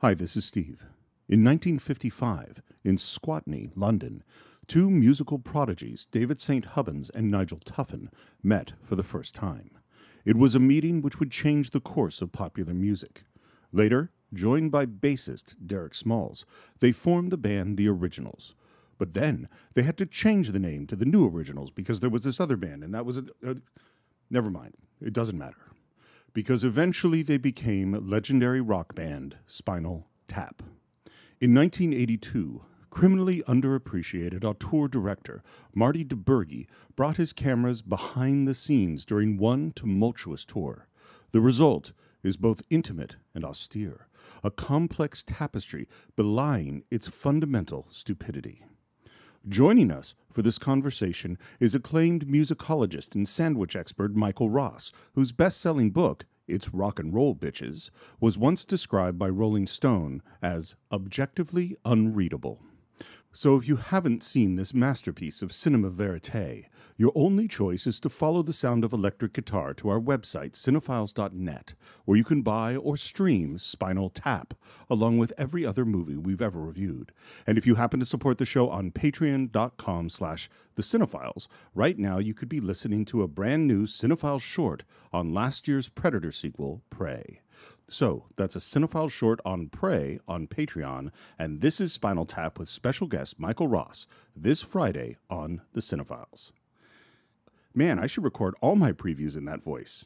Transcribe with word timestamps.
Hi, 0.00 0.14
this 0.14 0.36
is 0.36 0.44
Steve. 0.44 0.86
In 1.28 1.42
1955, 1.42 2.62
in 2.84 2.94
Squatney, 2.94 3.72
London, 3.74 4.22
two 4.68 4.88
musical 4.90 5.40
prodigies, 5.40 6.06
David 6.12 6.40
St. 6.40 6.66
Hubbins 6.66 7.10
and 7.10 7.32
Nigel 7.32 7.58
Tufnel, 7.58 8.06
met 8.40 8.74
for 8.80 8.94
the 8.94 9.02
first 9.02 9.34
time. 9.34 9.72
It 10.24 10.36
was 10.36 10.54
a 10.54 10.60
meeting 10.60 11.02
which 11.02 11.18
would 11.18 11.32
change 11.32 11.70
the 11.70 11.80
course 11.80 12.22
of 12.22 12.30
popular 12.30 12.74
music. 12.74 13.24
Later, 13.72 14.12
joined 14.32 14.70
by 14.70 14.86
bassist 14.86 15.56
Derek 15.66 15.96
Smalls, 15.96 16.46
they 16.78 16.92
formed 16.92 17.32
the 17.32 17.36
band 17.36 17.76
The 17.76 17.88
Originals. 17.88 18.54
But 18.98 19.14
then 19.14 19.48
they 19.74 19.82
had 19.82 19.98
to 19.98 20.06
change 20.06 20.52
the 20.52 20.60
name 20.60 20.86
to 20.86 20.94
the 20.94 21.06
New 21.06 21.26
Originals 21.26 21.72
because 21.72 21.98
there 21.98 22.08
was 22.08 22.22
this 22.22 22.38
other 22.38 22.56
band, 22.56 22.84
and 22.84 22.94
that 22.94 23.04
was 23.04 23.18
a. 23.18 23.24
a 23.42 23.56
never 24.30 24.48
mind. 24.48 24.74
It 25.00 25.12
doesn't 25.12 25.36
matter. 25.36 25.56
Because 26.38 26.62
eventually 26.62 27.22
they 27.22 27.36
became 27.36 28.08
legendary 28.08 28.60
rock 28.60 28.94
band 28.94 29.38
Spinal 29.44 30.06
Tap. 30.28 30.62
In 31.40 31.52
1982, 31.52 32.62
criminally 32.90 33.42
underappreciated 33.48 34.44
auteur 34.44 34.86
director 34.86 35.42
Marty 35.74 36.04
DiBergi 36.04 36.68
brought 36.94 37.16
his 37.16 37.32
cameras 37.32 37.82
behind 37.82 38.46
the 38.46 38.54
scenes 38.54 39.04
during 39.04 39.36
one 39.36 39.72
tumultuous 39.72 40.44
tour. 40.44 40.86
The 41.32 41.40
result 41.40 41.92
is 42.22 42.36
both 42.36 42.62
intimate 42.70 43.16
and 43.34 43.44
austere, 43.44 44.06
a 44.44 44.52
complex 44.52 45.24
tapestry 45.26 45.88
belying 46.14 46.84
its 46.88 47.08
fundamental 47.08 47.88
stupidity. 47.90 48.62
Joining 49.48 49.90
us 49.90 50.14
for 50.30 50.42
this 50.42 50.58
conversation 50.58 51.38
is 51.58 51.74
acclaimed 51.74 52.26
musicologist 52.26 53.14
and 53.14 53.26
sandwich 53.26 53.74
expert 53.74 54.14
Michael 54.14 54.50
Ross, 54.50 54.92
whose 55.14 55.32
best 55.32 55.58
selling 55.58 55.90
book, 55.90 56.26
It's 56.46 56.74
Rock 56.74 56.98
and 56.98 57.14
Roll 57.14 57.34
Bitches, 57.34 57.88
was 58.20 58.36
once 58.36 58.66
described 58.66 59.18
by 59.18 59.30
Rolling 59.30 59.66
Stone 59.66 60.22
as 60.42 60.74
objectively 60.92 61.76
unreadable. 61.82 62.60
So 63.32 63.56
if 63.56 63.68
you 63.68 63.76
haven't 63.76 64.24
seen 64.24 64.56
this 64.56 64.74
masterpiece 64.74 65.42
of 65.42 65.52
cinema 65.52 65.90
verite, 65.90 66.66
your 66.96 67.12
only 67.14 67.46
choice 67.46 67.86
is 67.86 68.00
to 68.00 68.08
follow 68.08 68.42
the 68.42 68.52
sound 68.52 68.82
of 68.82 68.92
electric 68.92 69.32
guitar 69.32 69.72
to 69.74 69.88
our 69.88 70.00
website, 70.00 70.52
cine-files.net, 70.52 71.74
where 72.04 72.18
you 72.18 72.24
can 72.24 72.42
buy 72.42 72.74
or 72.74 72.96
stream 72.96 73.56
Spinal 73.58 74.10
Tap, 74.10 74.54
along 74.90 75.18
with 75.18 75.32
every 75.38 75.64
other 75.64 75.84
movie 75.84 76.16
we've 76.16 76.42
ever 76.42 76.58
reviewed. 76.58 77.12
And 77.46 77.56
if 77.56 77.66
you 77.66 77.76
happen 77.76 78.00
to 78.00 78.06
support 78.06 78.38
the 78.38 78.46
show 78.46 78.68
on 78.68 78.90
patreon.com 78.90 80.08
slash 80.08 80.50
the 80.78 80.82
Cine-Files, 80.84 81.48
right 81.74 81.98
now 81.98 82.18
you 82.18 82.32
could 82.32 82.48
be 82.48 82.60
listening 82.60 83.04
to 83.06 83.22
a 83.22 83.28
brand 83.28 83.66
new 83.66 83.84
Cine-File 83.84 84.38
short 84.38 84.84
on 85.12 85.34
last 85.34 85.66
year's 85.66 85.88
Predator 85.88 86.30
sequel, 86.30 86.82
Prey. 86.88 87.40
So 87.90 88.26
that's 88.36 88.54
a 88.54 88.60
Cine-File 88.60 89.08
short 89.08 89.40
on 89.44 89.70
Prey 89.70 90.20
on 90.28 90.46
Patreon, 90.46 91.10
and 91.36 91.62
this 91.62 91.80
is 91.80 91.92
Spinal 91.92 92.26
Tap 92.26 92.60
with 92.60 92.68
special 92.68 93.08
guest 93.08 93.40
Michael 93.40 93.66
Ross 93.66 94.06
this 94.36 94.62
Friday 94.62 95.16
on 95.28 95.62
the 95.72 95.80
Cine-Files. 95.80 96.52
Man, 97.74 97.98
I 97.98 98.06
should 98.06 98.22
record 98.22 98.54
all 98.60 98.76
my 98.76 98.92
previews 98.92 99.36
in 99.36 99.46
that 99.46 99.64
voice. 99.64 100.04